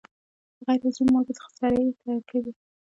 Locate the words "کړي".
2.29-2.51